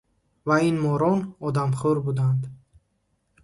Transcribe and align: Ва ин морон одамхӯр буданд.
Ва 0.47 0.57
ин 0.69 0.77
морон 0.85 1.19
одамхӯр 1.45 1.97
буданд. 2.05 2.41